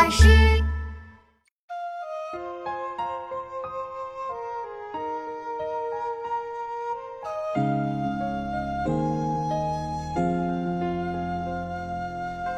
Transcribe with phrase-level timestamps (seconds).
[0.00, 0.26] 巴士。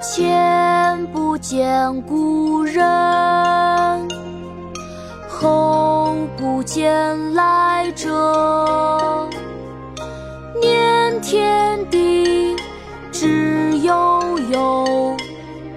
[0.01, 2.81] 前不见古人，
[5.29, 9.29] 后不见来者。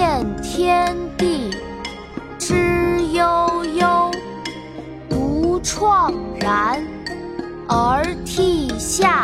[0.00, 1.50] 念天地
[2.38, 2.54] 之
[3.12, 4.10] 悠悠，
[5.10, 6.82] 独怆然
[7.68, 9.19] 而涕下。